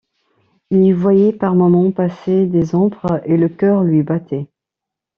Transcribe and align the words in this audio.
Il 0.71 0.83
y 0.83 0.91
voyait 0.93 1.31
par 1.31 1.53
moment 1.53 1.91
passer 1.91 2.47
des 2.47 2.73
ombres, 2.73 3.21
et 3.23 3.37
le 3.37 3.49
cœur 3.49 3.83
lui 3.83 4.01
battait. 4.01 4.47